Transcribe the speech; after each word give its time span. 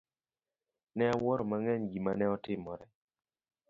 Ne 0.95 1.03
awuoro 1.13 1.43
mang'eny 1.49 1.83
gima 1.91 2.11
ne 2.15 2.25
otimore. 2.35 2.85